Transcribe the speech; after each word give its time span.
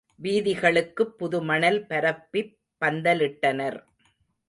வீதிகளுக்குப் 0.19 1.13
புதுமணல் 1.17 1.79
பரப்பிப் 1.85 2.51
பந்தலிட்டனர். 2.81 3.79